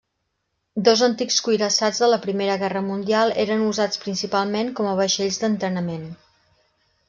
Dos 0.87 1.03
antics 1.07 1.37
cuirassats 1.47 1.99
de 2.05 2.09
la 2.13 2.19
Primera 2.23 2.57
Guerra 2.63 2.83
Mundial 2.87 3.35
eren 3.45 3.63
usats 3.69 4.03
principalment 4.07 4.75
com 4.81 4.93
a 4.95 4.99
vaixells 5.05 5.41
d'entrenament. 5.45 6.13